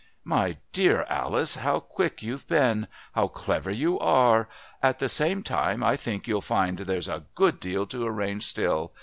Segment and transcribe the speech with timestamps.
[0.25, 2.87] "My dear Alice, how quick you've been!
[3.13, 4.49] How clever you are!
[4.81, 8.93] At the same time I think you'll find there's a good deal to arrange still.